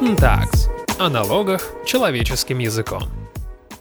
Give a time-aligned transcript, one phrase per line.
[0.00, 0.70] Tags.
[0.98, 3.02] О налогах человеческим языком.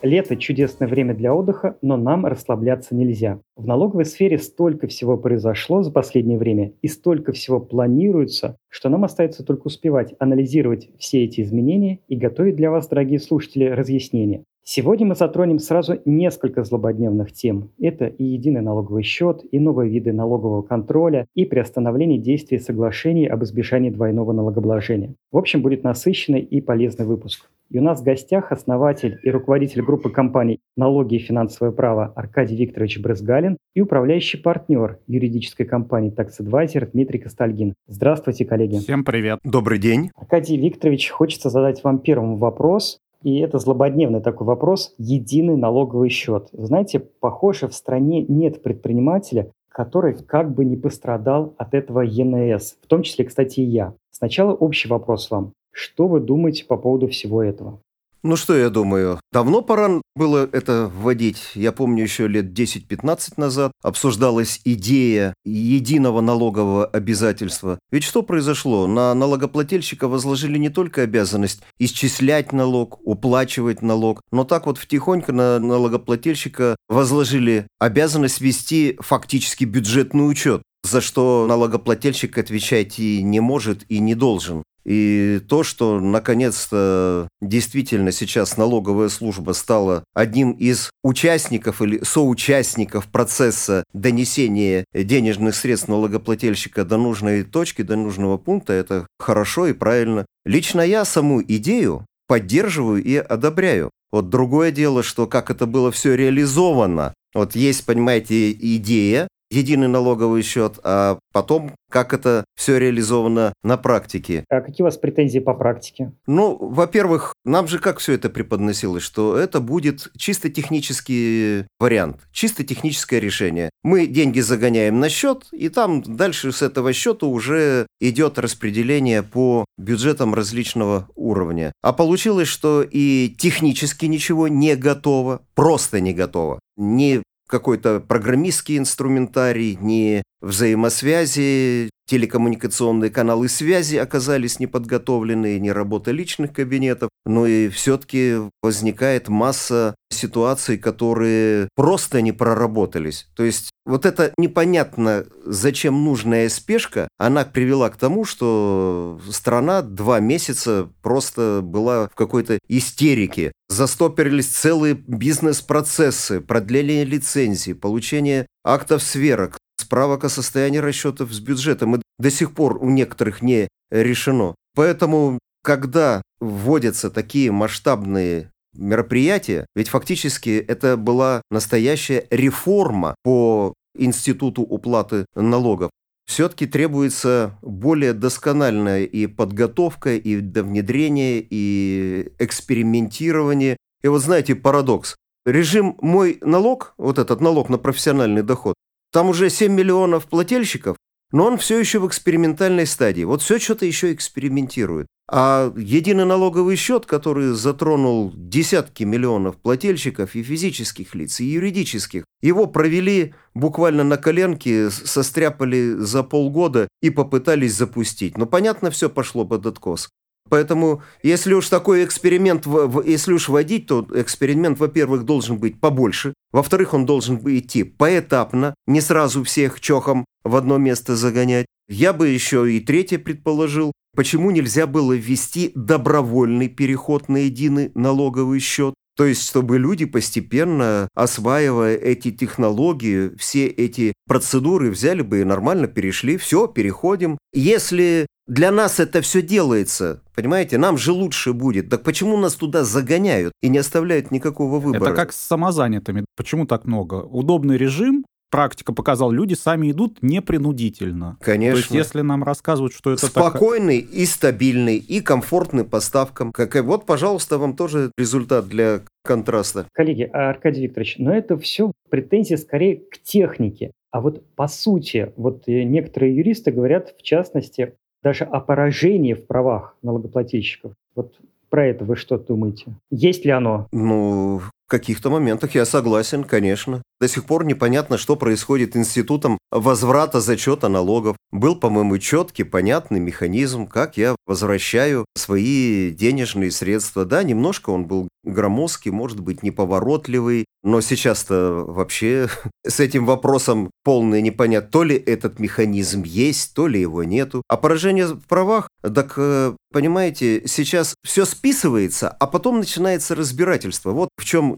[0.01, 3.39] Лето– чудесное время для отдыха, но нам расслабляться нельзя.
[3.55, 9.05] В налоговой сфере столько всего произошло за последнее время и столько всего планируется, что нам
[9.05, 14.43] остается только успевать анализировать все эти изменения и готовить для вас, дорогие слушатели, разъяснения.
[14.63, 17.71] Сегодня мы затронем сразу несколько злободневных тем.
[17.79, 23.43] Это и единый налоговый счет, и новые виды налогового контроля, и приостановление действия соглашений об
[23.43, 25.15] избежании двойного налогообложения.
[25.31, 27.49] В общем, будет насыщенный и полезный выпуск.
[27.71, 32.55] И у нас в гостях основатель и руководитель группы компаний «Налоги и финансовое право» Аркадий
[32.55, 37.75] Викторович Брызгалин и управляющий партнер юридической компании Tax Advisor Дмитрий Костальгин.
[37.87, 38.77] Здравствуйте, коллеги.
[38.77, 39.39] Всем привет.
[39.43, 40.09] Добрый день.
[40.15, 42.99] Аркадий Викторович, хочется задать вам первым вопрос.
[43.23, 46.47] И это злободневный такой вопрос– единый налоговый счет.
[46.53, 52.87] Знаете, похоже, в стране нет предпринимателя, который как бы не пострадал от этого ЕНС, в
[52.87, 53.93] том числе, кстати, и я.
[54.11, 55.53] Сначала общий вопрос вам.
[55.71, 57.79] Что вы думаете по поводу всего этого?
[58.21, 61.51] Ну что я думаю, давно пора было это вводить.
[61.55, 67.79] Я помню еще лет 10-15 назад обсуждалась идея единого налогового обязательства.
[67.91, 68.87] Ведь что произошло?
[68.87, 75.57] На налогоплательщика возложили не только обязанность исчислять налог, уплачивать налог, но так вот втихонько на
[75.59, 83.99] налогоплательщика возложили обязанность вести фактически бюджетный учет за что налогоплательщик отвечать и не может, и
[83.99, 84.63] не должен.
[84.89, 93.83] И то, что наконец-то действительно сейчас налоговая служба стала одним из участников или соучастников процесса
[93.93, 100.25] донесения денежных средств налогоплательщика до нужной точки, до нужного пункта, это хорошо и правильно.
[100.43, 103.91] Лично я саму идею поддерживаю и одобряю.
[104.11, 107.13] Вот другое дело, что как это было все реализовано.
[107.35, 114.45] Вот есть, понимаете, идея, единый налоговый счет, а потом как это все реализовано на практике.
[114.49, 116.13] А какие у вас претензии по практике?
[116.27, 122.63] Ну, во-первых, нам же как все это преподносилось, что это будет чисто технический вариант, чисто
[122.63, 123.69] техническое решение.
[123.83, 129.65] Мы деньги загоняем на счет, и там дальше с этого счета уже идет распределение по
[129.77, 131.71] бюджетам различного уровня.
[131.81, 136.59] А получилось, что и технически ничего не готово, просто не готово.
[136.77, 147.09] Ни какой-то программистский инструментарий, ни взаимосвязи, телекоммуникационные каналы связи оказались неподготовлены, не работа личных кабинетов,
[147.25, 153.27] но и все-таки возникает масса ситуаций, которые просто не проработались.
[153.35, 160.19] То есть вот это непонятно, зачем нужная спешка, она привела к тому, что страна два
[160.19, 163.51] месяца просто была в какой-то истерике.
[163.67, 171.95] Застопорились целые бизнес-процессы, продление лицензий, получение актов сверок, справок о состоянии расчетов с бюджетом.
[171.95, 174.53] И до сих пор у некоторых не решено.
[174.75, 185.25] Поэтому, когда вводятся такие масштабные мероприятия, ведь фактически это была настоящая реформа по институту уплаты
[185.35, 185.91] налогов.
[186.27, 193.77] Все-таки требуется более доскональная и подготовка, и внедрение, и экспериментирование.
[194.03, 195.15] И вот знаете, парадокс.
[195.45, 198.75] Режим «Мой налог», вот этот налог на профессиональный доход,
[199.11, 200.97] там уже 7 миллионов плательщиков,
[201.31, 203.23] но он все еще в экспериментальной стадии.
[203.23, 205.07] Вот все что-то еще экспериментирует.
[205.31, 212.65] А единый налоговый счет, который затронул десятки миллионов плательщиков и физических лиц, и юридических, его
[212.65, 218.39] провели буквально на коленке, состряпали за полгода и попытались запустить.
[218.39, 220.09] Но понятно, все пошло под откос.
[220.49, 222.65] Поэтому, если уж такой эксперимент,
[223.05, 229.01] если уж вводить, то эксперимент, во-первых, должен быть побольше, во-вторых, он должен идти поэтапно, не
[229.01, 231.65] сразу всех чохом в одно место загонять.
[231.87, 238.59] Я бы еще и третье предположил, почему нельзя было ввести добровольный переход на единый налоговый
[238.59, 238.93] счет.
[239.19, 245.87] То есть, чтобы люди постепенно, осваивая эти технологии, все эти процедуры, взяли бы и нормально
[245.87, 247.37] перешли, все, переходим.
[247.53, 251.89] Если для нас это все делается, понимаете, нам же лучше будет.
[251.89, 255.11] Так почему нас туда загоняют и не оставляют никакого выбора?
[255.11, 256.25] Это как с самозанятыми.
[256.35, 257.15] Почему так много?
[257.15, 261.37] Удобный режим, практика показала, люди сами идут непринудительно.
[261.41, 261.75] Конечно.
[261.75, 264.11] То есть, если нам рассказывают, что это Спокойный так...
[264.11, 266.51] и стабильный, и комфортный поставкам.
[266.51, 266.75] Как...
[266.83, 269.85] Вот, пожалуйста, вам тоже результат для контраста.
[269.93, 273.91] Коллеги, а, Аркадий Викторович, но это все претензии скорее к технике.
[274.11, 277.93] А вот по сути, вот некоторые юристы говорят, в частности,
[278.23, 280.93] даже о поражении в правах налогоплательщиков.
[281.15, 281.33] Вот
[281.69, 282.93] про это вы что думаете?
[283.11, 283.87] Есть ли оно?
[283.91, 287.03] Ну, В каких-то моментах я согласен, конечно.
[287.21, 291.35] До сих пор непонятно, что происходит институтом возврата зачета налогов.
[291.51, 297.23] Был, по-моему, четкий, понятный механизм, как я возвращаю свои денежные средства.
[297.23, 302.47] Да, немножко он был громоздкий, может быть, неповоротливый, но сейчас-то вообще
[302.87, 304.89] с этим вопросом полное непонятно.
[304.89, 307.61] То ли этот механизм есть, то ли его нету.
[307.67, 314.11] А поражение в правах, так, э, понимаете, сейчас все списывается, а потом начинается разбирательство.
[314.11, 314.77] Вот в чем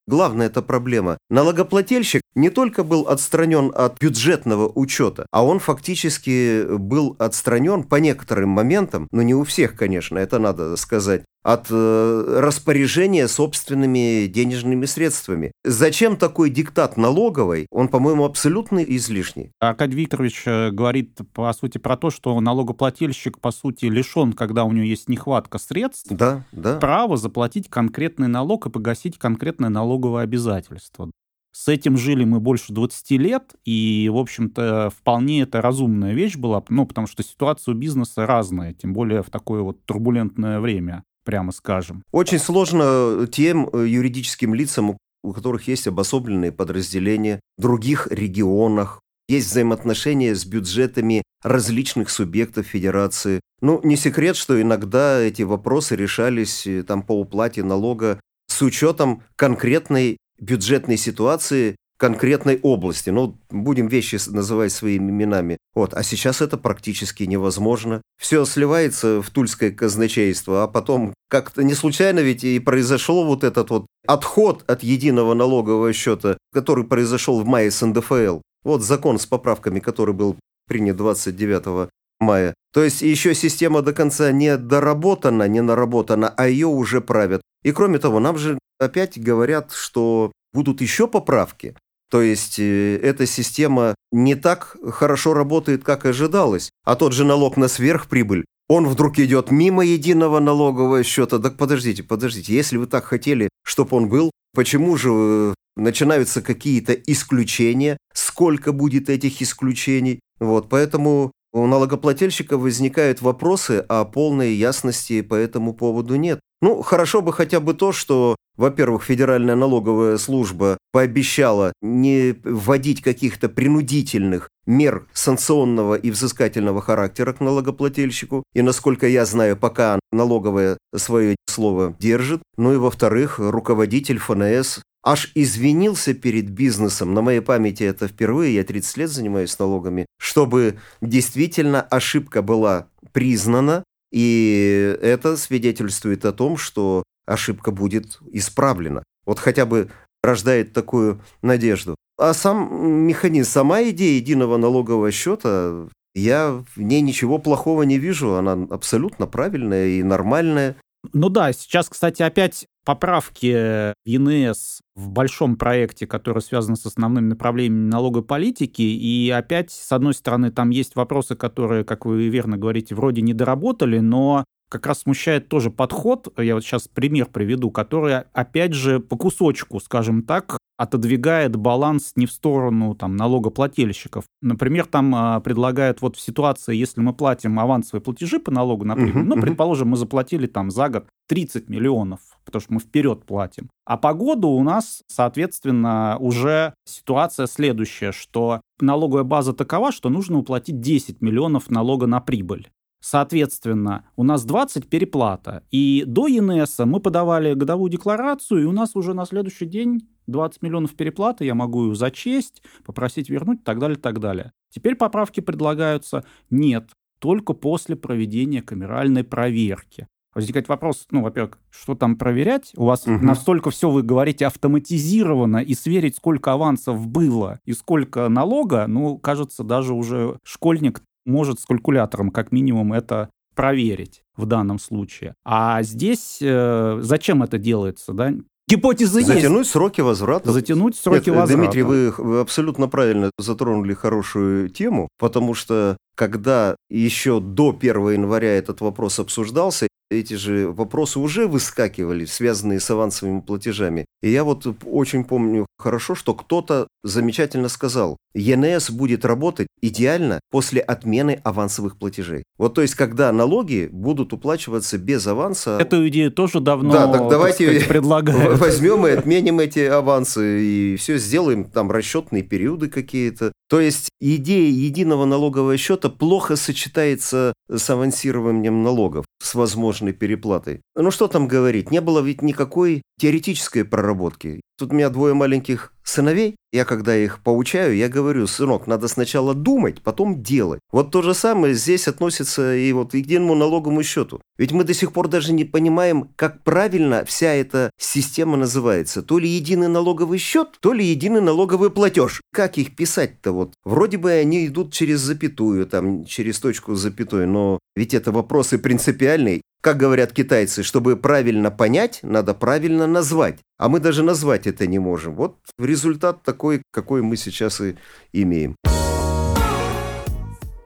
[0.11, 1.17] главная эта проблема.
[1.29, 8.49] Налогоплательщик не только был отстранен от бюджетного учета, а он фактически был отстранен по некоторым
[8.49, 15.51] моментам, но не у всех, конечно, это надо сказать, от э, распоряжения собственными денежными средствами.
[15.63, 17.67] Зачем такой диктат налоговой?
[17.71, 19.51] Он, по-моему, абсолютно излишний.
[19.59, 24.71] Аркадий Викторович э, говорит, по сути, про то, что налогоплательщик, по сути, лишен, когда у
[24.71, 26.77] него есть нехватка средств, да, да.
[26.77, 29.69] права заплатить конкретный налог и погасить конкретное
[30.01, 31.11] налоговое обязательство.
[31.53, 36.63] С этим жили мы больше 20 лет, и, в общем-то, вполне это разумная вещь была,
[36.69, 41.51] ну, потому что ситуация у бизнеса разная, тем более в такое вот турбулентное время прямо
[41.51, 42.03] скажем.
[42.11, 49.47] Очень сложно тем э, юридическим лицам, у которых есть обособленные подразделения в других регионах, есть
[49.47, 53.41] взаимоотношения с бюджетами различных субъектов федерации.
[53.61, 58.19] Ну, не секрет, что иногда эти вопросы решались э, там по уплате налога
[58.61, 63.09] с учетом конкретной бюджетной ситуации конкретной области.
[63.09, 65.57] Ну, будем вещи называть своими именами.
[65.75, 65.93] Вот.
[65.95, 68.01] А сейчас это практически невозможно.
[68.19, 73.69] Все сливается в тульское казначейство, а потом как-то не случайно ведь и произошел вот этот
[73.71, 78.41] вот отход от единого налогового счета, который произошел в мае с НДФЛ.
[78.63, 80.37] Вот закон с поправками, который был
[80.67, 81.89] принят 29
[82.21, 82.53] мая.
[82.73, 87.41] То есть еще система до конца не доработана, не наработана, а ее уже правят.
[87.63, 91.75] И кроме того, нам же опять говорят, что будут еще поправки.
[92.09, 96.69] То есть э, эта система не так хорошо работает, как ожидалось.
[96.83, 101.39] А тот же налог на сверхприбыль, он вдруг идет мимо единого налогового счета.
[101.39, 106.93] Так подождите, подождите, если вы так хотели, чтобы он был, почему же э, начинаются какие-то
[106.93, 107.97] исключения?
[108.13, 110.19] Сколько будет этих исключений?
[110.39, 116.39] Вот, поэтому у налогоплательщика возникают вопросы, а полной ясности по этому поводу нет.
[116.61, 123.49] Ну, хорошо бы хотя бы то, что, во-первых, Федеральная налоговая служба пообещала не вводить каких-то
[123.49, 128.43] принудительных мер санкционного и взыскательного характера к налогоплательщику.
[128.53, 132.41] И, насколько я знаю, пока налоговая свое слово держит.
[132.57, 138.63] Ну и, во-вторых, руководитель ФНС аж извинился перед бизнесом, на моей памяти это впервые, я
[138.63, 147.03] 30 лет занимаюсь налогами, чтобы действительно ошибка была признана, и это свидетельствует о том, что
[147.25, 149.03] ошибка будет исправлена.
[149.25, 149.89] Вот хотя бы
[150.23, 151.95] рождает такую надежду.
[152.17, 158.35] А сам механизм, сама идея единого налогового счета, я в ней ничего плохого не вижу.
[158.35, 160.75] Она абсолютно правильная и нормальная.
[161.13, 167.27] Ну да, сейчас, кстати, опять поправки в ЕНС в большом проекте, который связан с основными
[167.27, 168.81] направлениями налоговой политики.
[168.81, 173.33] И опять, с одной стороны, там есть вопросы, которые, как вы верно говорите, вроде не
[173.33, 179.01] доработали, но как раз смущает тоже подход, я вот сейчас пример приведу, который, опять же,
[179.01, 184.23] по кусочку, скажем так, отодвигает баланс не в сторону там, налогоплательщиков.
[184.41, 188.95] Например, там а, предлагают вот в ситуации, если мы платим авансовые платежи по налогу на
[188.95, 193.23] прибыль, uh-huh, ну, предположим, мы заплатили там за год 30 миллионов, потому что мы вперед
[193.25, 193.69] платим.
[193.85, 200.39] А по году у нас, соответственно, уже ситуация следующая, что налоговая база такова, что нужно
[200.39, 202.69] уплатить 10 миллионов налога на прибыль.
[203.01, 205.63] Соответственно, у нас 20 переплата.
[205.71, 210.61] И до ЕНС мы подавали годовую декларацию, и у нас уже на следующий день 20
[210.61, 214.53] миллионов переплаты, я могу ее зачесть, попросить вернуть и так далее, так далее.
[214.69, 220.07] Теперь поправки предлагаются нет, только после проведения камеральной проверки.
[220.33, 222.71] Возникает вопрос, ну, во-первых, что там проверять?
[222.77, 223.17] У вас угу.
[223.17, 229.63] настолько все, вы говорите, автоматизировано, и сверить, сколько авансов было и сколько налога, ну, кажется,
[229.63, 235.35] даже уже школьник может с калькулятором как минимум это проверить в данном случае.
[235.43, 238.33] А здесь э, зачем это делается, да?
[238.67, 239.31] Гипотеза есть.
[239.31, 240.51] Затянуть сроки возврата.
[240.51, 241.61] Затянуть сроки Нет, возврата.
[241.61, 248.57] Дмитрий, вы, вы абсолютно правильно затронули хорошую тему, потому что когда еще до 1 января
[248.57, 254.05] этот вопрос обсуждался, эти же вопросы уже выскакивали, связанные с авансовыми платежами.
[254.21, 260.79] И я вот очень помню хорошо, что кто-то замечательно сказал, ЕНС будет работать идеально после
[260.79, 262.43] отмены авансовых платежей.
[262.57, 265.77] Вот то есть, когда налоги будут уплачиваться без аванса...
[265.79, 268.59] Эту идею тоже давно да, так давайте сказать, предлагают.
[268.59, 273.51] возьмем и отменим эти авансы, и все сделаем, там расчетные периоды какие-то.
[273.69, 280.81] То есть, идея единого налогового счета плохо сочетается с авансированием налогов, с возможной переплатой.
[280.95, 284.61] Ну что там говорить, не было ведь никакой теоретической проработки.
[284.79, 289.53] Тут у меня двое маленьких сыновей, я когда их поучаю, я говорю, сынок, надо сначала
[289.53, 290.79] думать, потом делать.
[290.91, 294.41] Вот то же самое здесь относится и вот к единому налоговому счету.
[294.57, 299.21] Ведь мы до сих пор даже не понимаем, как правильно вся эта система называется.
[299.21, 302.41] То ли единый налоговый счет, то ли единый налоговый платеж.
[302.51, 303.73] Как их писать-то вот?
[303.83, 308.79] Вроде бы они идут через запятую, там, через точку с запятой, но ведь это вопросы
[308.79, 309.61] принципиальные.
[309.81, 313.57] Как говорят китайцы, чтобы правильно понять, надо правильно назвать.
[313.79, 315.33] А мы даже назвать это не можем.
[315.33, 317.95] Вот результат такой, какой мы сейчас и
[318.31, 318.75] имеем.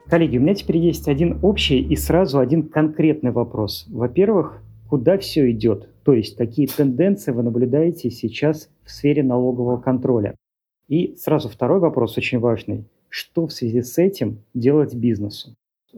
[0.09, 3.85] Коллеги, у меня теперь есть один общий и сразу один конкретный вопрос.
[3.89, 5.89] Во-первых, куда все идет?
[6.05, 10.35] То есть какие тенденции вы наблюдаете сейчас в сфере налогового контроля?
[10.87, 12.85] И сразу второй вопрос очень важный.
[13.09, 15.53] Что в связи с этим делать бизнесу?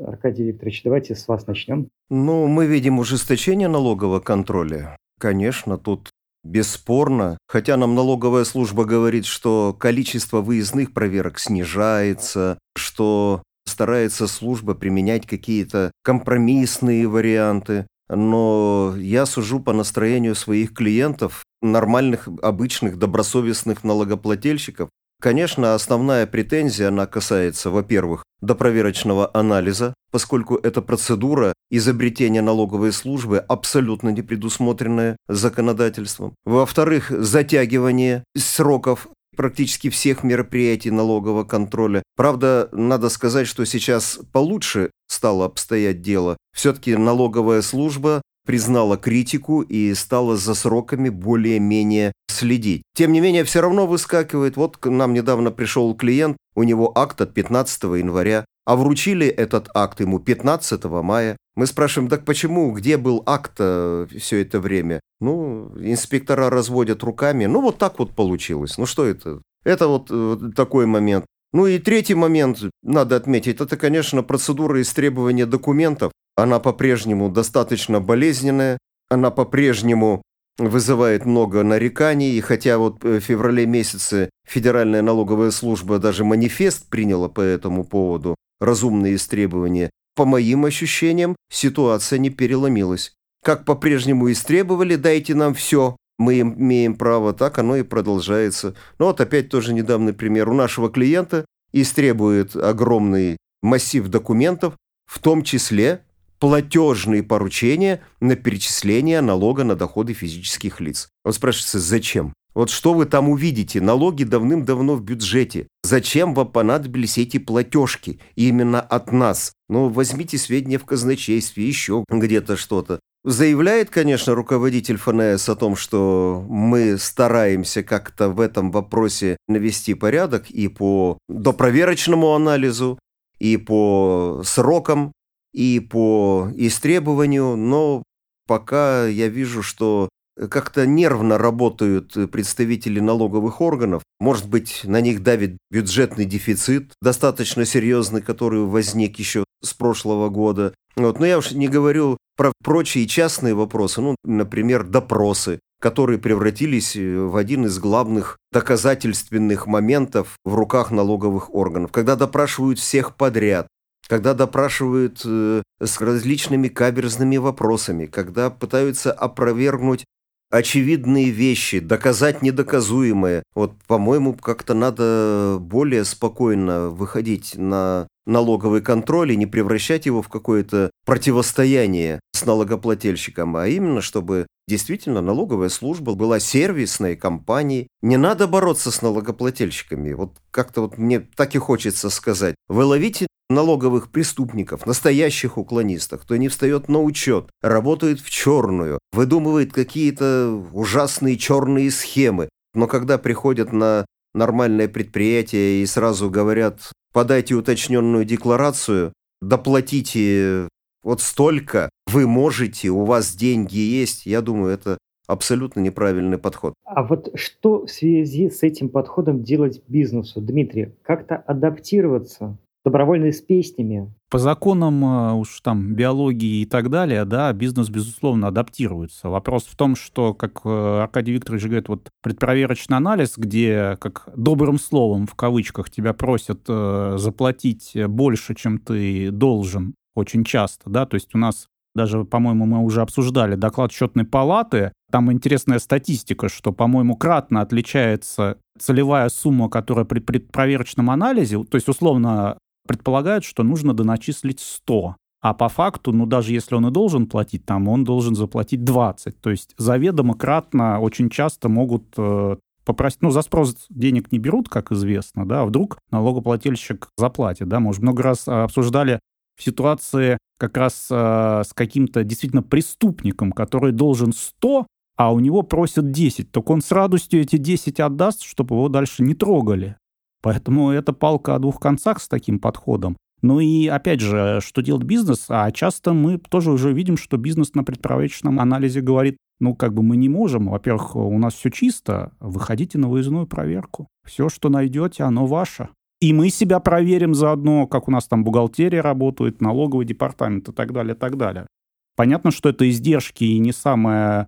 [0.05, 1.89] Аркадий Викторович, давайте с вас начнем.
[2.09, 4.95] Ну, мы видим ужесточение налогового контроля.
[5.19, 6.09] Конечно, тут
[6.43, 7.37] бесспорно.
[7.47, 15.91] Хотя нам налоговая служба говорит, что количество выездных проверок снижается, что старается служба применять какие-то
[16.03, 17.87] компромиссные варианты.
[18.09, 24.89] Но я сужу по настроению своих клиентов, нормальных, обычных, добросовестных налогоплательщиков,
[25.19, 34.09] Конечно, основная претензия, она касается, во-первых, допроверочного анализа, поскольку эта процедура изобретения налоговой службы абсолютно
[34.09, 36.35] не предусмотренная законодательством.
[36.45, 42.03] Во-вторых, затягивание сроков практически всех мероприятий налогового контроля.
[42.15, 46.37] Правда, надо сказать, что сейчас получше стало обстоять дело.
[46.55, 52.83] Все-таки налоговая служба признала критику и стала за сроками более-менее следить.
[52.95, 54.55] Тем не менее, все равно выскакивает.
[54.55, 59.69] Вот к нам недавно пришел клиент, у него акт от 15 января, а вручили этот
[59.73, 61.37] акт ему 15 мая.
[61.55, 64.99] Мы спрашиваем, так почему, где был акт все это время?
[65.19, 67.45] Ну, инспектора разводят руками.
[67.45, 68.77] Ну, вот так вот получилось.
[68.77, 69.41] Ну, что это?
[69.63, 71.25] Это вот э, такой момент.
[71.53, 76.11] Ну и третий момент, надо отметить, это, конечно, процедура истребования документов.
[76.35, 78.77] Она по-прежнему достаточно болезненная,
[79.09, 80.21] она по-прежнему
[80.57, 87.29] вызывает много нареканий, и хотя вот в феврале месяце Федеральная налоговая служба даже манифест приняла
[87.29, 93.13] по этому поводу, разумные истребования, по моим ощущениям, ситуация не переломилась.
[93.43, 98.75] Как по-прежнему истребовали, дайте нам все, мы имеем право, так оно и продолжается.
[98.97, 100.49] Ну вот опять тоже недавний пример.
[100.49, 106.01] У нашего клиента истребует огромный массив документов, в том числе
[106.39, 111.09] платежные поручения на перечисление налога на доходы физических лиц.
[111.23, 112.33] Вот спрашивается, зачем?
[112.53, 113.81] Вот что вы там увидите?
[113.81, 115.67] Налоги давным-давно в бюджете.
[115.83, 118.19] Зачем вам понадобились эти платежки?
[118.35, 119.53] Именно от нас.
[119.69, 122.99] Ну, возьмите сведения в казначействе, еще где-то что-то.
[123.23, 130.49] Заявляет, конечно, руководитель ФНС о том, что мы стараемся как-то в этом вопросе навести порядок
[130.49, 132.97] и по допроверочному анализу,
[133.37, 135.11] и по срокам
[135.53, 138.03] и по истребованию, но
[138.47, 140.09] пока я вижу, что
[140.49, 144.03] как-то нервно работают представители налоговых органов.
[144.19, 150.73] Может быть, на них давит бюджетный дефицит, достаточно серьезный, который возник еще с прошлого года.
[150.95, 151.19] Вот.
[151.19, 157.35] Но я уж не говорю про прочие частные вопросы, ну, например, допросы, которые превратились в
[157.35, 163.67] один из главных доказательственных моментов в руках налоговых органов, когда допрашивают всех подряд,
[164.07, 170.05] когда допрашивают э, с различными каверзными вопросами, когда пытаются опровергнуть
[170.49, 173.43] очевидные вещи, доказать недоказуемое.
[173.53, 180.29] Вот, по-моему, как-то надо более спокойно выходить на налоговый контроль и не превращать его в
[180.29, 187.87] какое-то противостояние с налогоплательщиком, а именно, чтобы действительно налоговая служба была сервисной компанией.
[188.01, 190.13] Не надо бороться с налогоплательщиками.
[190.13, 192.55] Вот как-то вот мне так и хочется сказать.
[192.67, 199.71] Вы ловите налоговых преступников, настоящих уклонистов, кто не встает на учет, работает в черную, выдумывает
[199.71, 202.49] какие-то ужасные черные схемы.
[202.73, 210.67] Но когда приходят на нормальное предприятие и сразу говорят, подайте уточненную декларацию, доплатите
[211.01, 216.75] вот столько, вы можете, у вас деньги есть, я думаю, это абсолютно неправильный подход.
[216.85, 220.93] А вот что в связи с этим подходом делать бизнесу, Дмитрий?
[221.01, 222.55] Как-то адаптироваться?
[222.87, 224.13] Добровольно с песнями?
[224.29, 229.27] По законам э, уж там биологии и так далее, да, бизнес, безусловно, адаптируется.
[229.27, 234.79] Вопрос в том, что, как э, Аркадий Викторович говорит, вот предпроверочный анализ, где, как добрым
[234.79, 241.15] словом, в кавычках, тебя просят э, заплатить больше, чем ты должен, очень часто, да, то
[241.15, 246.71] есть у нас даже, по-моему, мы уже обсуждали доклад счетной палаты, там интересная статистика, что,
[246.71, 253.93] по-моему, кратно отличается целевая сумма, которая при предпроверочном анализе, то есть, условно, предполагают, что нужно
[253.93, 258.35] доначислить 100, а по факту, ну, даже если он и должен платить, там, он должен
[258.35, 259.39] заплатить 20.
[259.39, 264.69] То есть заведомо кратно очень часто могут э, попросить, ну, за спрос денег не берут,
[264.69, 269.19] как известно, да, а вдруг налогоплательщик заплатит, да, мы уже много раз обсуждали
[269.57, 275.63] в ситуации как раз э, с каким-то действительно преступником, который должен 100, а у него
[275.63, 279.97] просят 10, так он с радостью эти 10 отдаст, чтобы его дальше не трогали.
[280.41, 283.17] Поэтому это палка о двух концах с таким подходом.
[283.41, 285.45] Ну и опять же, что делает бизнес?
[285.49, 290.01] А часто мы тоже уже видим, что бизнес на предпроверочном анализе говорит, ну как бы
[290.01, 294.07] мы не можем, во-первых, у нас все чисто, выходите на выездную проверку.
[294.25, 295.89] Все, что найдете, оно ваше.
[296.19, 300.91] И мы себя проверим заодно, как у нас там бухгалтерия работает, налоговый департамент и так
[300.91, 301.67] далее, и так далее.
[302.15, 304.47] Понятно, что это издержки и не самая,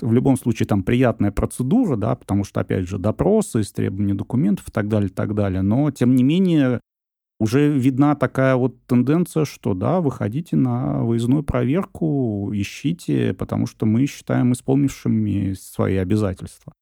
[0.00, 4.72] в любом случае, там приятная процедура, да, потому что, опять же, допросы, истребование документов и
[4.72, 5.62] так далее, и так далее.
[5.62, 6.80] Но, тем не менее,
[7.38, 14.06] уже видна такая вот тенденция, что да, выходите на выездную проверку, ищите, потому что мы
[14.06, 16.72] считаем исполнившими свои обязательства.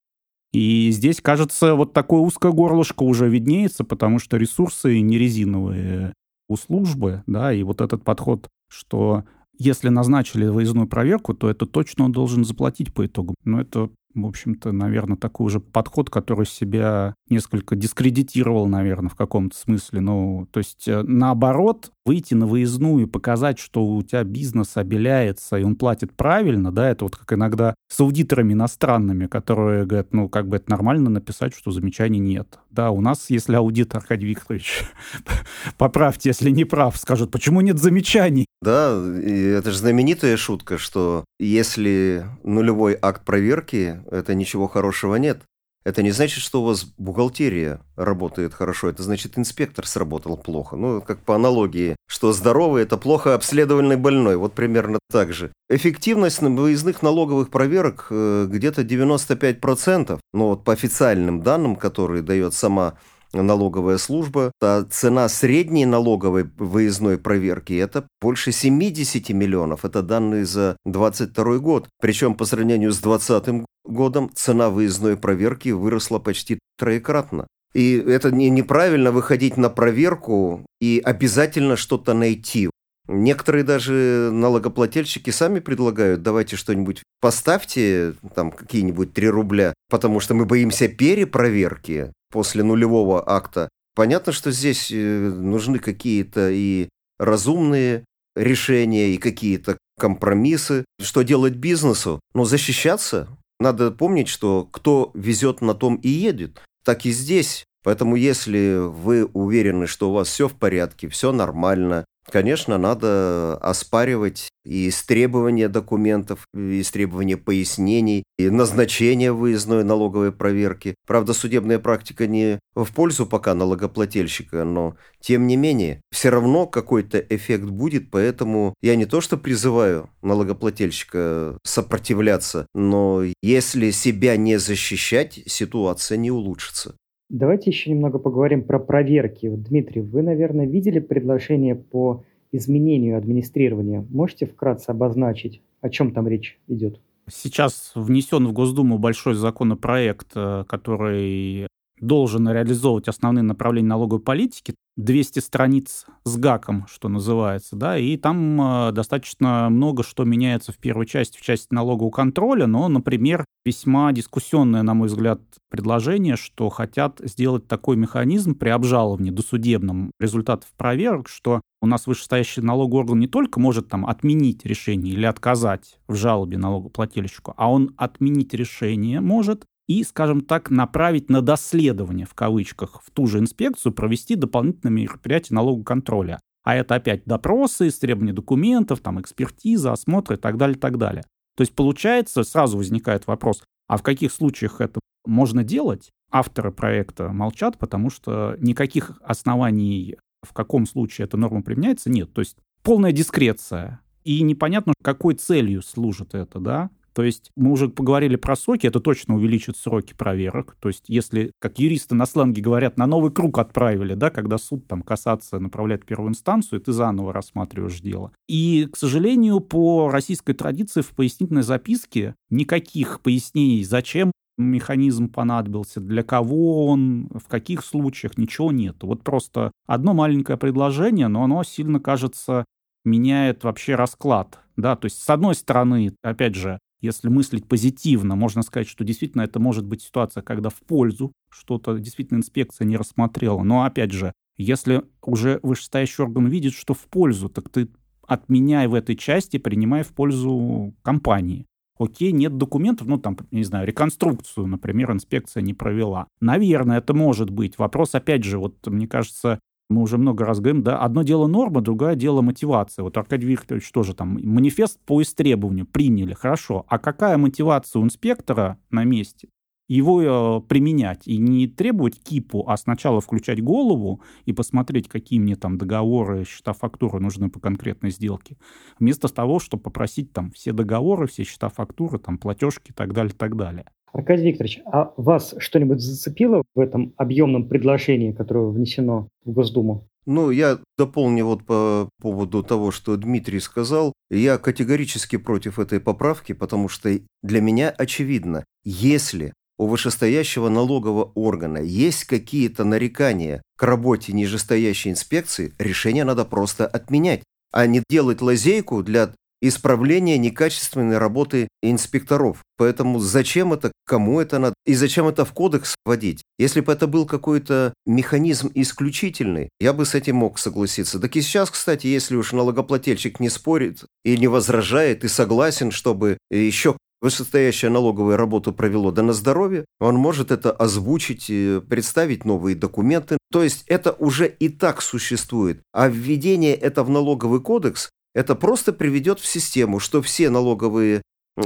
[0.52, 6.14] И здесь, кажется, вот такое узкое горлышко уже виднеется, потому что ресурсы не резиновые
[6.48, 9.24] у службы, да, и вот этот подход, что
[9.58, 13.34] если назначили выездную проверку, то это точно он должен заплатить по итогу.
[13.44, 19.56] Но это в общем-то, наверное, такой уже подход, который себя несколько дискредитировал, наверное, в каком-то
[19.56, 20.00] смысле.
[20.00, 25.56] Ну, то есть, э, наоборот, выйти на выездную и показать, что у тебя бизнес обеляется,
[25.56, 30.30] и он платит правильно, да, это вот как иногда с аудиторами иностранными, которые говорят, ну,
[30.30, 32.60] как бы это нормально написать, что замечаний нет.
[32.70, 34.84] Да, у нас, если аудитор, Аркадий Викторович,
[35.76, 38.46] поправьте, если не прав, скажут, почему нет замечаний?
[38.62, 45.42] Да, это же знаменитая шутка, что если нулевой акт проверки, это ничего хорошего нет.
[45.84, 50.76] Это не значит, что у вас бухгалтерия работает хорошо, это значит, инспектор сработал плохо.
[50.76, 54.36] Ну, как по аналогии, что здоровый– это плохо обследованный больной.
[54.36, 55.52] Вот примерно так же.
[55.70, 60.18] Эффективность выездных налоговых проверок э, где-то 95%.
[60.32, 62.98] Но вот по официальным данным, которые дает сама
[63.32, 69.84] налоговая служба, а цена средней налоговой выездной проверки– это больше 70 миллионов.
[69.84, 71.88] Это данные за 2022 год.
[72.00, 77.46] Причем по сравнению с 2020 годом цена выездной проверки выросла почти троекратно.
[77.74, 82.70] И это не, неправильно выходить на проверку и обязательно что-то найти.
[83.08, 90.44] Некоторые даже налогоплательщики сами предлагают, давайте что-нибудь поставьте, там какие-нибудь 3 рубля, потому что мы
[90.44, 93.70] боимся перепроверки после нулевого акта.
[93.94, 98.04] Понятно, что здесь э, нужны какие-то и разумные
[98.36, 100.84] решения, и какие-то компромиссы.
[101.00, 102.20] Что делать бизнесу?
[102.34, 103.28] Ну, защищаться.
[103.58, 106.60] Надо помнить, что кто везет, на том и едет.
[106.84, 107.64] Так и здесь.
[107.82, 114.50] Поэтому если вы уверены, что у вас все в порядке, все нормально, Конечно, надо оспаривать
[114.64, 120.94] и истребование документов, и истребование пояснений, и назначение выездной налоговой проверки.
[121.06, 127.18] Правда, судебная практика не в пользу пока налогоплательщика, но тем не менее, все равно какой-то
[127.18, 135.40] эффект будет, поэтому я не то что призываю налогоплательщика сопротивляться, но если себя не защищать,
[135.46, 136.94] ситуация не улучшится.
[137.28, 139.48] Давайте еще немного поговорим про проверки.
[139.48, 144.06] Дмитрий, вы, наверное, видели предложение по изменению администрирования.
[144.08, 147.00] Можете вкратце обозначить, о чем там речь идет?
[147.30, 151.66] Сейчас внесен в Госдуму большой законопроект, э, который
[152.00, 158.60] должен реализовывать основные направления налоговой политики, 200 страниц с гаком, что называется, да, и там
[158.60, 164.10] э, достаточно много что меняется в первой части, в части налогового контроля, но, например, весьма
[164.12, 171.28] дискуссионное, на мой взгляд, предложение, что хотят сделать такой механизм при обжаловании досудебном результатов проверок,
[171.28, 176.16] что у нас вышестоящий налоговый орган не только может там отменить решение или отказать в
[176.16, 183.00] жалобе налогоплательщику, а он отменить решение может и, скажем так, направить на доследование, в кавычках,
[183.02, 186.40] в ту же инспекцию, провести дополнительные мероприятия налогового контроля.
[186.62, 191.24] А это опять допросы, истребование документов, там, экспертиза, осмотр и так далее, так далее.
[191.56, 196.10] То есть получается, сразу возникает вопрос, а в каких случаях это можно делать?
[196.30, 202.32] Авторы проекта молчат, потому что никаких оснований, в каком случае эта норма применяется, нет.
[202.34, 204.00] То есть полная дискреция.
[204.24, 206.90] И непонятно, какой целью служит это, да?
[207.18, 210.76] То есть мы уже поговорили про сроки, это точно увеличит сроки проверок.
[210.78, 214.86] То есть если, как юристы на сленге говорят, на новый круг отправили, да, когда суд
[214.86, 218.30] там касаться направляет первую инстанцию, ты заново рассматриваешь дело.
[218.46, 226.22] И, к сожалению, по российской традиции в пояснительной записке никаких пояснений, зачем механизм понадобился, для
[226.22, 228.98] кого он, в каких случаях, ничего нет.
[229.02, 232.64] Вот просто одно маленькое предложение, но оно сильно, кажется,
[233.04, 234.60] меняет вообще расклад.
[234.76, 239.42] Да, то есть, с одной стороны, опять же, если мыслить позитивно, можно сказать, что действительно
[239.42, 243.62] это может быть ситуация, когда в пользу что-то действительно инспекция не рассмотрела.
[243.62, 247.88] Но опять же, если уже вышестоящий орган видит, что в пользу, так ты
[248.26, 251.66] отменяй в этой части, принимай в пользу компании.
[251.98, 256.28] Окей, нет документов, ну там, не знаю, реконструкцию, например, инспекция не провела.
[256.40, 257.76] Наверное, это может быть.
[257.78, 259.58] Вопрос, опять же, вот мне кажется,
[259.88, 263.02] мы уже много раз говорим, да, одно дело норма, другое дело мотивация.
[263.02, 266.84] Вот Аркадий Викторович тоже там манифест по истребованию приняли, хорошо.
[266.88, 269.48] А какая мотивация у инспектора на месте?
[269.88, 275.56] его э, применять и не требовать КИПу, а сначала включать голову и посмотреть, какие мне
[275.56, 278.58] там договоры, счета, фактуры нужны по конкретной сделке,
[278.98, 283.32] вместо того, чтобы попросить там все договоры, все счета, фактуры, там платежки и так далее,
[283.32, 283.86] так далее.
[284.18, 290.08] Аркадий Викторович, а вас что-нибудь зацепило в этом объемном предложении, которое внесено в Госдуму?
[290.26, 294.12] Ну, я дополню вот по поводу того, что Дмитрий сказал.
[294.28, 301.78] Я категорически против этой поправки, потому что для меня очевидно, если у вышестоящего налогового органа
[301.78, 309.04] есть какие-то нарекания к работе нижестоящей инспекции, решение надо просто отменять, а не делать лазейку
[309.04, 312.62] для исправления некачественной работы инспекторов.
[312.76, 316.42] Поэтому зачем это, кому это надо и зачем это в кодекс вводить?
[316.58, 321.18] Если бы это был какой-то механизм исключительный, я бы с этим мог согласиться.
[321.18, 326.38] Так и сейчас, кстати, если уж налогоплательщик не спорит и не возражает и согласен, чтобы
[326.50, 331.50] еще вышестоящая налоговая работу провело, да на здоровье, он может это озвучить,
[331.88, 333.38] представить новые документы.
[333.50, 335.80] То есть это уже и так существует.
[335.92, 341.22] А введение это в налоговый кодекс это просто приведет в систему, что все налоговые,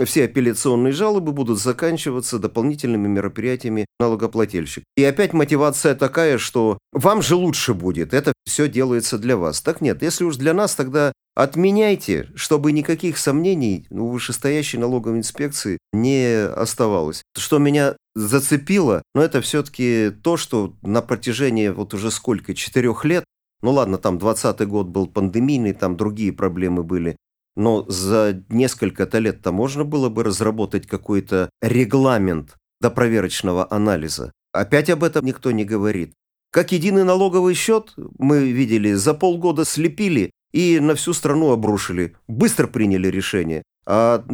[0.07, 4.87] все апелляционные жалобы будут заканчиваться дополнительными мероприятиями налогоплательщика.
[4.97, 9.61] И опять мотивация такая, что вам же лучше будет, это все делается для вас.
[9.61, 15.77] Так нет, если уж для нас, тогда отменяйте, чтобы никаких сомнений у вышестоящей налоговой инспекции
[15.93, 17.23] не оставалось.
[17.37, 23.25] Что меня зацепило, но это все-таки то, что на протяжении вот уже сколько, четырех лет
[23.63, 27.17] ну ладно, там 20 год был пандемийный, там другие проблемы были.
[27.55, 34.33] Но за несколько-то лет-то можно было бы разработать какой-то регламент до проверочного анализа.
[34.53, 36.13] Опять об этом никто не говорит.
[36.51, 42.17] Как единый налоговый счет, мы видели, за полгода слепили и на всю страну обрушили.
[42.29, 43.63] Быстро приняли решение.
[43.87, 44.25] А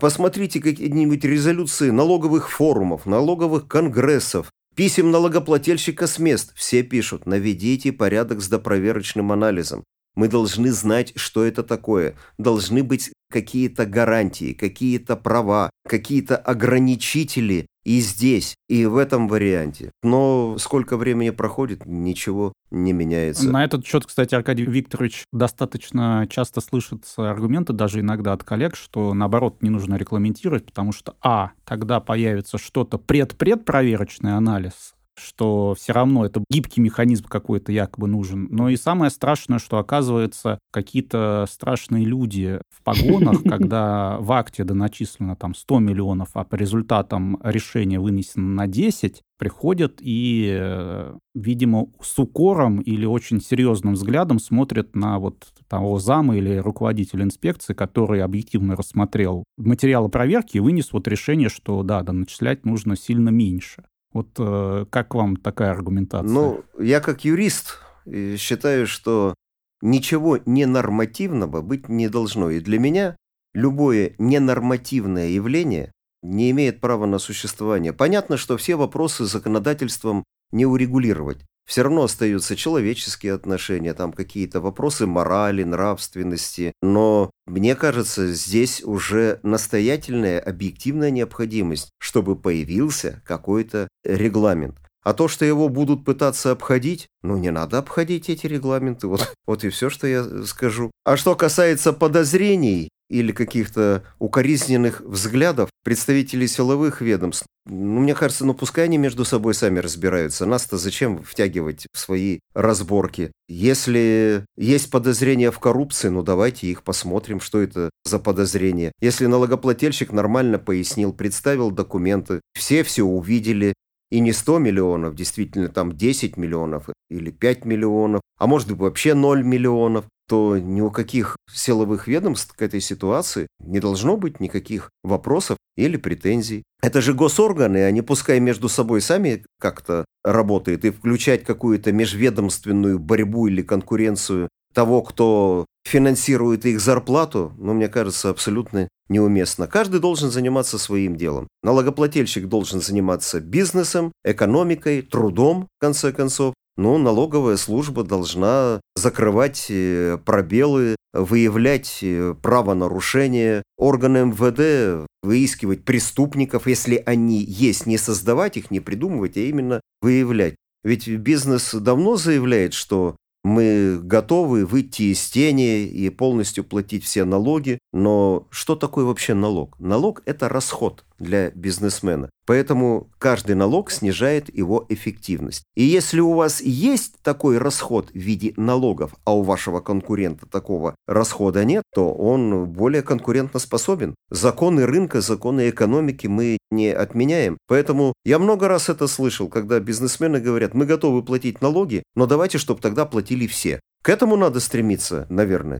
[0.00, 6.52] посмотрите какие-нибудь резолюции налоговых форумов, налоговых конгрессов, Писем налогоплательщика с мест.
[6.54, 9.84] Все пишут, наведите порядок с допроверочным анализом.
[10.14, 12.16] Мы должны знать, что это такое.
[12.38, 19.90] Должны быть какие-то гарантии, какие-то права, какие-то ограничители и здесь, и в этом варианте.
[20.02, 23.50] Но сколько времени проходит, ничего не меняется.
[23.50, 29.14] На этот счет, кстати, Аркадий Викторович достаточно часто слышатся аргументы, даже иногда от коллег, что
[29.14, 36.24] наоборот не нужно регламентировать, потому что, а, тогда появится что-то пред-предпроверочный анализ, что все равно
[36.24, 38.48] это гибкий механизм какой-то якобы нужен.
[38.50, 45.36] Но и самое страшное, что оказывается какие-то страшные люди в погонах, когда в акте доначислено
[45.36, 52.80] там 100 миллионов, а по результатам решения вынесено на 10, приходят и, видимо, с укором
[52.80, 59.44] или очень серьезным взглядом смотрят на вот того зама или руководителя инспекции, который объективно рассмотрел
[59.56, 63.84] материалы проверки и вынес вот решение, что да, да, начислять нужно сильно меньше.
[64.12, 66.28] Вот э, как вам такая аргументация?
[66.28, 69.34] Ну, я как юрист э, считаю, что
[69.80, 72.50] ничего ненормативного быть не должно.
[72.50, 73.16] И для меня
[73.54, 75.92] любое ненормативное явление
[76.22, 77.92] не имеет права на существование.
[77.92, 85.06] Понятно, что все вопросы законодательством не урегулировать все равно остаются человеческие отношения, там какие-то вопросы
[85.06, 86.72] морали, нравственности.
[86.82, 94.78] Но мне кажется, здесь уже настоятельная объективная необходимость, чтобы появился какой-то регламент.
[95.04, 99.06] А то, что его будут пытаться обходить, ну не надо обходить эти регламенты.
[99.06, 100.90] Вот, вот и все, что я скажу.
[101.04, 107.46] А что касается подозрений, или каких-то укоризненных взглядов представителей силовых ведомств.
[107.66, 110.46] Ну, мне кажется, ну пускай они между собой сами разбираются.
[110.46, 113.32] Нас-то зачем втягивать в свои разборки?
[113.48, 118.92] Если есть подозрения в коррупции, ну давайте их посмотрим, что это за подозрение.
[119.00, 123.74] Если налогоплательщик нормально пояснил, представил документы, все все увидели,
[124.10, 129.14] и не 100 миллионов, действительно там 10 миллионов или 5 миллионов, а может быть вообще
[129.14, 134.90] 0 миллионов, то ни у каких силовых ведомств к этой ситуации не должно быть никаких
[135.02, 136.62] вопросов или претензий.
[136.80, 143.48] Это же госорганы, они пускай между собой сами как-то работают, и включать какую-то межведомственную борьбу
[143.48, 149.66] или конкуренцию того, кто финансирует их зарплату, ну, мне кажется, абсолютно неуместно.
[149.66, 151.48] Каждый должен заниматься своим делом.
[151.64, 160.18] Налогоплательщик должен заниматься бизнесом, экономикой, трудом, в конце концов, но налоговая служба должна закрывать э,
[160.24, 168.80] пробелы, выявлять э, правонарушения, органы МВД выискивать преступников, если они есть, не создавать их, не
[168.80, 170.56] придумывать, а именно выявлять.
[170.82, 177.78] Ведь бизнес давно заявляет, что мы готовы выйти из тени и полностью платить все налоги,
[177.92, 179.78] но что такое вообще налог?
[179.78, 182.30] Налог– это расход для бизнесмена.
[182.46, 185.62] Поэтому каждый налог снижает его эффективность.
[185.76, 190.96] И если у вас есть такой расход в виде налогов, а у вашего конкурента такого
[191.06, 194.16] расхода нет, то он более конкурентоспособен.
[194.30, 197.58] Законы рынка, законы экономики мы не отменяем.
[197.68, 202.58] Поэтому я много раз это слышал, когда бизнесмены говорят, мы готовы платить налоги, но давайте,
[202.58, 203.80] чтобы тогда платили все.
[204.02, 205.78] К этому надо стремиться, наверное.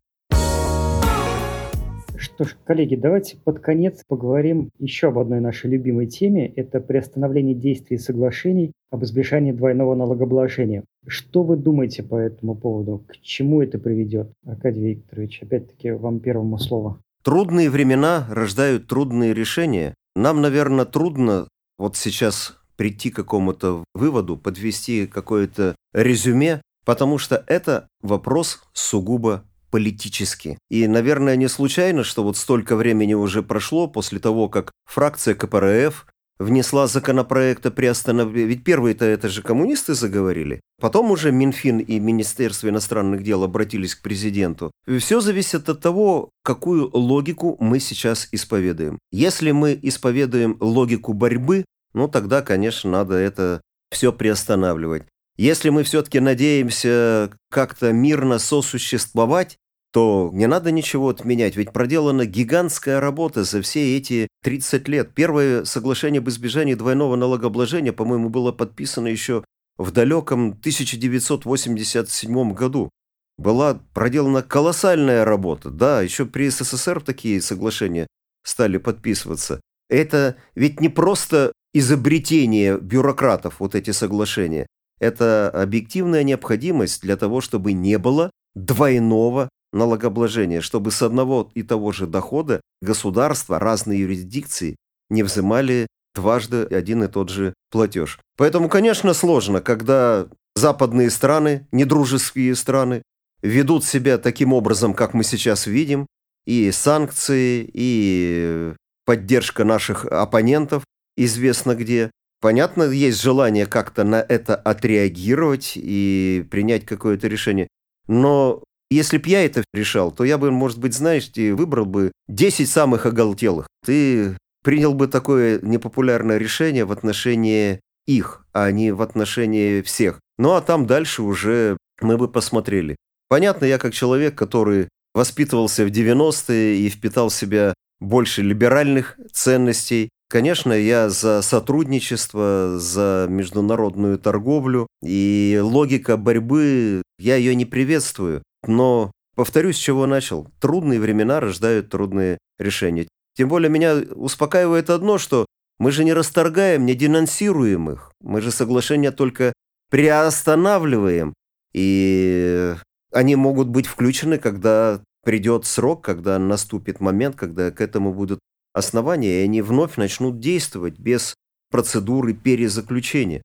[2.40, 6.48] Что ж, коллеги, давайте под конец поговорим еще об одной нашей любимой теме.
[6.48, 10.84] Это приостановление действий соглашений об избежании двойного налогообложения.
[11.06, 13.04] Что вы думаете по этому поводу?
[13.06, 14.32] К чему это приведет?
[14.46, 16.98] Аркадий Викторович, опять-таки вам первому слово.
[17.22, 19.92] Трудные времена рождают трудные решения.
[20.16, 27.86] Нам, наверное, трудно вот сейчас прийти к какому-то выводу, подвести какое-то резюме, потому что это
[28.00, 30.58] вопрос сугубо политически.
[30.68, 36.06] И, наверное, не случайно, что вот столько времени уже прошло после того, как фракция КПРФ
[36.40, 38.48] внесла законопроект о приостановлении.
[38.48, 40.60] Ведь первые-то это же коммунисты заговорили.
[40.80, 44.72] Потом уже Минфин и Министерство иностранных дел обратились к президенту.
[44.86, 48.98] И все зависит от того, какую логику мы сейчас исповедуем.
[49.12, 55.04] Если мы исповедуем логику борьбы, ну тогда, конечно, надо это все приостанавливать.
[55.36, 59.56] Если мы все-таки надеемся как-то мирно сосуществовать,
[59.92, 65.12] то не надо ничего отменять, ведь проделана гигантская работа за все эти 30 лет.
[65.14, 69.44] Первое соглашение об избежании двойного налогообложения, по-моему, было подписано еще
[69.78, 72.90] в далеком 1987 году.
[73.36, 75.70] Была проделана колоссальная работа.
[75.70, 78.06] Да, еще при СССР такие соглашения
[78.44, 79.60] стали подписываться.
[79.88, 84.66] Это ведь не просто изобретение бюрократов, вот эти соглашения.
[85.00, 91.92] Это объективная необходимость для того, чтобы не было двойного налогообложения, чтобы с одного и того
[91.92, 94.76] же дохода государства, разные юрисдикции
[95.08, 98.18] не взимали дважды один и тот же платеж.
[98.36, 103.02] Поэтому, конечно, сложно, когда западные страны, недружеские страны,
[103.42, 106.06] ведут себя таким образом, как мы сейчас видим,
[106.46, 110.84] и санкции, и поддержка наших оппонентов
[111.16, 112.10] известно где.
[112.40, 117.68] Понятно, есть желание как-то на это отреагировать и принять какое-то решение.
[118.08, 122.68] Но если б я это решал, то я бы, может быть, знаешь, выбрал бы 10
[122.68, 123.66] самых оголтелых.
[123.84, 130.20] Ты принял бы такое непопулярное решение в отношении их, а не в отношении всех.
[130.38, 132.96] Ну а там дальше уже мы бы посмотрели.
[133.28, 140.10] Понятно, я как человек, который воспитывался в 90-е и впитал в себя больше либеральных ценностей,
[140.30, 148.44] Конечно, я за сотрудничество, за международную торговлю, и логика борьбы, я ее не приветствую.
[148.66, 153.08] Но, повторюсь, с чего начал, трудные времена рождают трудные решения.
[153.36, 155.46] Тем более меня успокаивает одно, что
[155.78, 158.12] мы же не расторгаем, не денонсируем их.
[158.20, 159.52] Мы же соглашения только
[159.90, 161.32] приостанавливаем.
[161.72, 162.74] И
[163.12, 168.40] они могут быть включены, когда придет срок, когда наступит момент, когда к этому будут
[168.72, 171.34] основания, и они вновь начнут действовать без
[171.70, 173.42] процедуры перезаключения.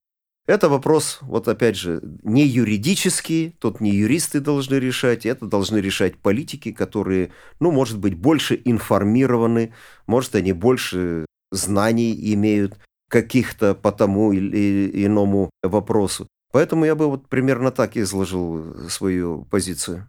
[0.48, 6.18] Это вопрос, вот опять же, не юридический, тут не юристы должны решать, это должны решать
[6.18, 9.74] политики, которые, ну, может быть, больше информированы,
[10.06, 12.78] может, они больше знаний имеют
[13.10, 16.28] каких-то по тому или иному вопросу.
[16.52, 20.08] Поэтому я бы вот примерно так изложил свою позицию.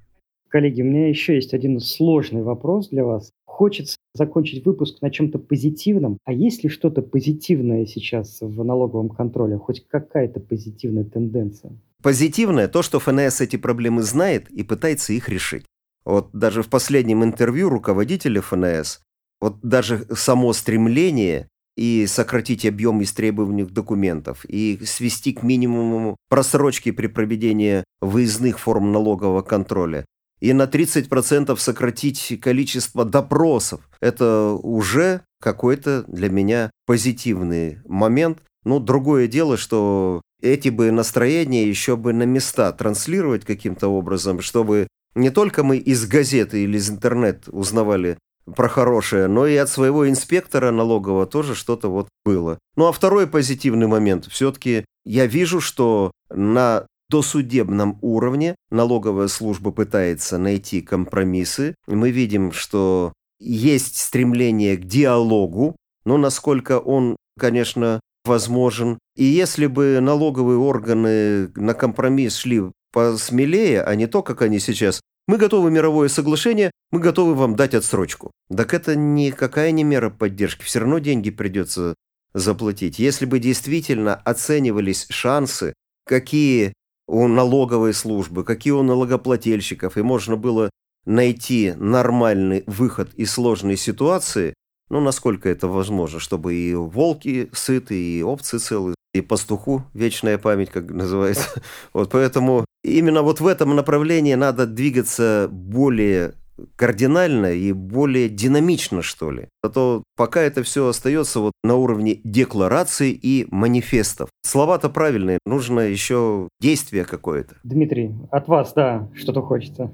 [0.48, 5.38] Коллеги, у меня еще есть один сложный вопрос для вас Хочется закончить выпуск на чем-то
[5.38, 6.18] позитивном.
[6.26, 9.56] А есть ли что-то позитивное сейчас в налоговом контроле?
[9.56, 11.72] Хоть какая-то позитивная тенденция?
[12.02, 15.64] Позитивное то, что ФНС эти проблемы знает и пытается их решить.
[16.04, 19.00] Вот даже в последнем интервью руководителя ФНС,
[19.40, 27.06] вот даже само стремление и сократить объем истребованных документов, и свести к минимуму просрочки при
[27.06, 30.04] проведении выездных форм налогового контроля,
[30.40, 33.80] и на 30% сократить количество допросов.
[34.00, 38.38] Это уже какой-то для меня позитивный момент.
[38.64, 44.88] Ну, другое дело, что эти бы настроения еще бы на места транслировать каким-то образом, чтобы
[45.14, 48.18] не только мы из газеты или из интернета узнавали
[48.54, 52.58] про хорошее, но и от своего инспектора налогового тоже что-то вот было.
[52.76, 54.26] Ну а второй позитивный момент.
[54.26, 61.74] Все-таки я вижу, что на досудебном уровне налоговая служба пытается найти компромиссы.
[61.86, 68.98] Мы видим, что есть стремление к диалогу, но насколько он, конечно, возможен.
[69.16, 75.00] И если бы налоговые органы на компромисс шли посмелее, а не то, как они сейчас
[75.28, 78.30] мы готовы мировое соглашение, мы готовы вам дать отсрочку.
[78.54, 81.94] Так это никакая не мера поддержки, все равно деньги придется
[82.32, 82.98] заплатить.
[82.98, 85.74] Если бы действительно оценивались шансы,
[86.06, 86.74] какие
[87.06, 90.70] у налоговой службы, какие у налогоплательщиков, и можно было
[91.04, 94.54] найти нормальный выход из сложной ситуации,
[94.88, 100.70] ну, насколько это возможно, чтобы и волки сыты, и овцы целы, и пастуху вечная память,
[100.70, 101.48] как называется.
[101.92, 106.34] Вот поэтому именно вот в этом направлении надо двигаться более
[106.76, 109.48] кардинально и более динамично, что ли.
[109.62, 114.28] А то пока это все остается вот на уровне деклараций и манифестов.
[114.42, 117.56] Слова-то правильные, нужно еще действие какое-то.
[117.64, 119.92] Дмитрий, от вас, да, что-то хочется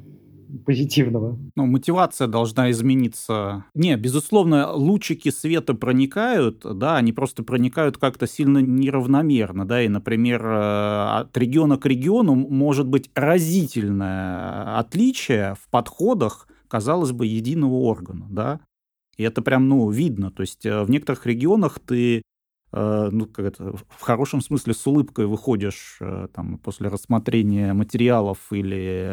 [0.64, 1.38] позитивного.
[1.57, 3.64] Ну, мотивация должна измениться.
[3.75, 10.44] Не, безусловно, лучики света проникают, да, они просто проникают как-то сильно неравномерно, да, и, например,
[10.44, 18.27] э, от региона к региону может быть разительное отличие в подходах, казалось бы, единого органа,
[18.31, 18.61] да,
[19.17, 20.31] и это прям, ну, видно.
[20.31, 22.23] То есть э, в некоторых регионах ты
[22.73, 28.39] Э, ну, как это, в хорошем смысле с улыбкой выходишь э, там, после рассмотрения материалов
[28.51, 29.07] или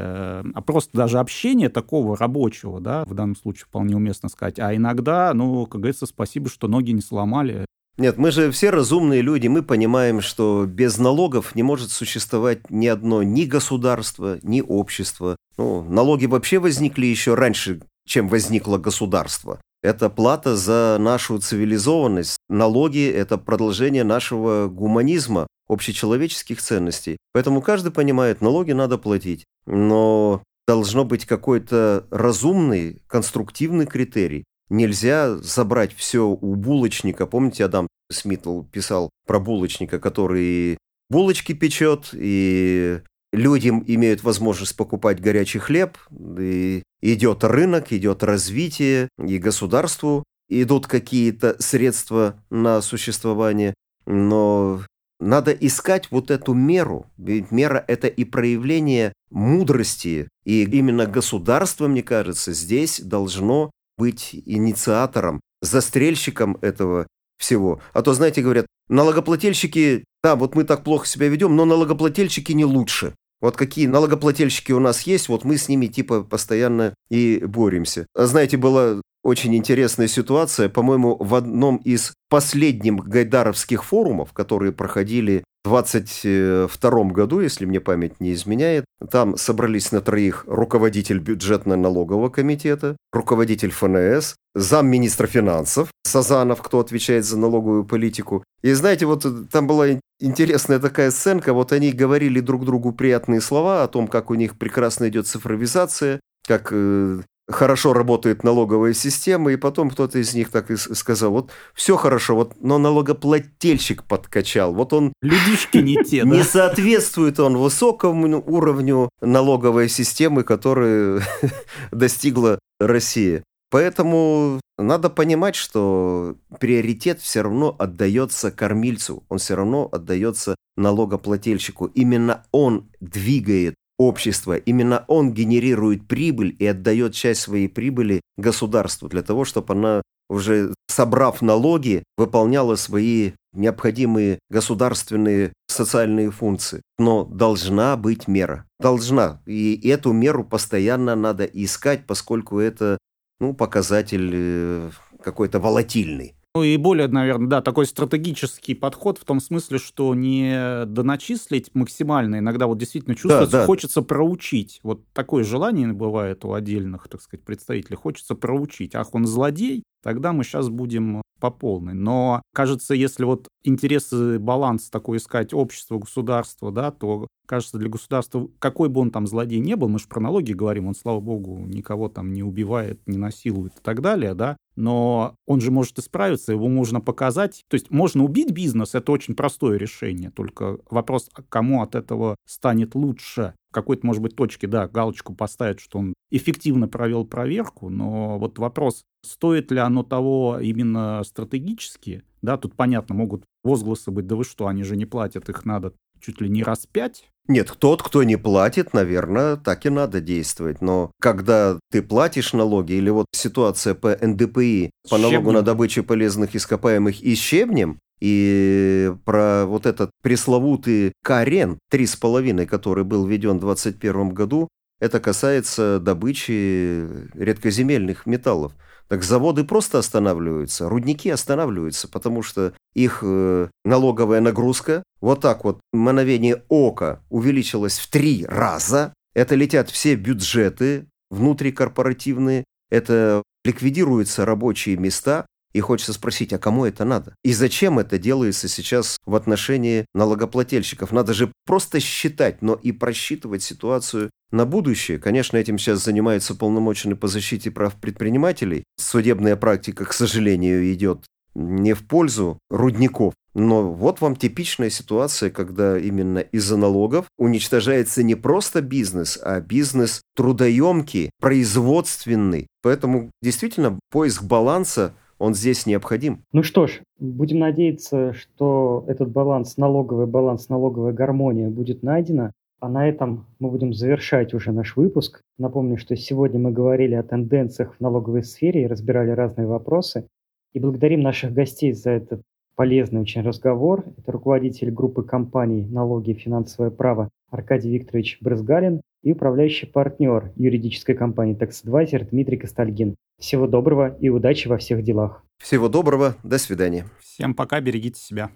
[0.53, 4.59] а просто даже общение такого рабочего, да, в данном случае вполне уместно сказать.
[4.59, 7.65] А иногда, ну, как говорится, спасибо, что ноги не сломали.
[7.97, 12.87] Нет, мы же все разумные люди, мы понимаем, что без налогов не может существовать ни
[12.87, 15.35] одно ни государство, ни общество.
[15.59, 19.59] Ну, налоги вообще возникли еще раньше, чем возникло государство.
[19.83, 22.37] Это плата за нашу цивилизованность.
[22.47, 27.17] Налоги– это продолжение нашего гуманизма, общечеловеческих ценностей.
[27.33, 29.43] Поэтому каждый понимает, налоги надо платить.
[29.65, 34.45] Но должно быть какой-то разумный, конструктивный критерий.
[34.69, 37.27] Нельзя забрать все у булочника.
[37.27, 40.77] Помните, Адам Смитл писал про булочника, который
[41.09, 45.97] булочки печет и людям имеют возможность покупать горячий хлеб,
[46.39, 53.73] и идет рынок, идет развитие, и государству идут какие-то средства на существование,
[54.05, 54.81] но
[55.19, 62.03] надо искать вот эту меру, ведь мера– это и проявление мудрости, и именно государство, мне
[62.03, 67.05] кажется, здесь должно быть инициатором, застрельщиком этого
[67.37, 67.81] всего.
[67.93, 72.65] А то, знаете, говорят, налогоплательщики, да, вот мы так плохо себя ведем, но налогоплательщики не
[72.65, 73.15] лучше.
[73.41, 78.05] Вот какие налогоплательщики у нас есть, вот мы с ними типа постоянно и боремся.
[78.13, 85.43] А знаете, была очень интересная ситуация, по-моему, в одном из последних гайдаровских форумов, которые проходили
[85.65, 93.71] 2022 году, если мне память не изменяет, там собрались на троих руководитель бюджетно-налогового комитета, руководитель
[93.71, 98.43] ФНС, замминистра финансов Сазанов, кто отвечает за налоговую политику.
[98.61, 103.83] И знаете, вот там была интересная такая сценка, вот они говорили друг другу приятные слова
[103.83, 109.55] о том, как у них прекрасно идет цифровизация, как э, хорошо работает налоговая система, и
[109.55, 114.93] потом кто-то из них так и сказал, вот все хорошо, вот, но налогоплательщик подкачал, вот
[114.93, 115.13] он...
[115.21, 116.29] Людишки не те, да?
[116.29, 121.21] Не соответствует он высокому уровню налоговой системы, которую
[121.91, 123.43] достигла Россия.
[123.71, 131.85] Поэтому надо понимать, что приоритет все равно отдается кормильцу, он все равно отдается налогоплательщику.
[131.85, 134.55] Именно он двигает общества.
[134.57, 140.73] Именно он генерирует прибыль и отдает часть своей прибыли государству для того, чтобы она уже
[140.87, 146.81] собрав налоги, выполняла свои необходимые государственные социальные функции.
[146.97, 148.65] Но должна быть мера.
[148.79, 149.41] Должна.
[149.45, 152.97] И эту меру постоянно надо искать, поскольку это
[153.39, 154.91] ну, показатель э,
[155.21, 156.35] какой-то волатильный.
[156.55, 162.39] Ну и более, наверное, да, такой стратегический подход в том смысле, что не доначислить максимально,
[162.39, 163.65] иногда вот действительно чувствуется, да, да.
[163.67, 164.79] хочется проучить.
[164.81, 167.97] Вот такое желание бывает у отдельных, так сказать, представителей.
[167.97, 168.95] Хочется проучить.
[168.95, 171.93] Ах, он злодей, тогда мы сейчас будем по полной.
[171.93, 178.49] Но, кажется, если вот интересы, баланс такой искать общество, государство, да, то, кажется, для государства,
[178.59, 181.59] какой бы он там злодей не был, мы же про налоги говорим, он, слава богу,
[181.65, 186.53] никого там не убивает, не насилует и так далее, да, но он же может исправиться,
[186.53, 187.63] его можно показать.
[187.69, 192.35] То есть можно убить бизнес, это очень простое решение, только вопрос, а кому от этого
[192.45, 198.37] станет лучше какой-то, может быть, точке, да, галочку поставить, что он эффективно провел проверку, но
[198.37, 204.35] вот вопрос, стоит ли оно того именно стратегически, да, тут понятно, могут возгласы быть, да
[204.35, 207.25] вы что, они же не платят, их надо чуть ли не раз пять.
[207.47, 210.81] Нет, тот, кто не платит, наверное, так и надо действовать.
[210.81, 216.55] Но когда ты платишь налоги, или вот ситуация по НДПИ, по налогу на добычу полезных
[216.55, 224.29] ископаемых и щебнем, и про вот этот пресловутый карен 3,5, который был введен в 2021
[224.29, 224.67] году,
[224.99, 228.73] это касается добычи редкоземельных металлов.
[229.07, 235.79] Так заводы просто останавливаются, рудники останавливаются, потому что их э, налоговая нагрузка вот так вот,
[235.91, 239.13] мановение ока увеличилась в три раза.
[239.33, 247.05] Это летят все бюджеты внутрикорпоративные, это ликвидируются рабочие места, и хочется спросить, а кому это
[247.05, 247.35] надо?
[247.43, 251.11] И зачем это делается сейчас в отношении налогоплательщиков?
[251.11, 255.19] Надо же просто считать, но и просчитывать ситуацию на будущее.
[255.19, 258.83] Конечно, этим сейчас занимаются полномоченные по защите прав предпринимателей.
[258.97, 263.33] Судебная практика, к сожалению, идет не в пользу рудников.
[263.55, 270.21] Но вот вам типичная ситуация, когда именно из-за налогов уничтожается не просто бизнес, а бизнес
[270.35, 272.67] трудоемкий, производственный.
[272.81, 276.43] Поэтому действительно поиск баланса он здесь необходим.
[276.51, 282.51] Ну что ж, будем надеяться, что этот баланс, налоговый баланс, налоговая гармония будет найдена.
[282.81, 285.41] А на этом мы будем завершать уже наш выпуск.
[285.57, 290.27] Напомню, что сегодня мы говорили о тенденциях в налоговой сфере и разбирали разные вопросы.
[290.73, 292.41] И благодарим наших гостей за этот
[292.79, 294.05] полезный очень разговор.
[294.17, 301.13] Это руководитель группы компаний «Налоги и финансовое право» Аркадий Викторович Брызгалин и управляющий партнер юридической
[301.13, 303.15] компании «Таксадвайзер» Дмитрий Костальгин.
[303.37, 305.43] Всего доброго и удачи во всех делах.
[305.57, 307.03] Всего доброго, до свидания.
[307.19, 308.49] Всем пока, берегите себя.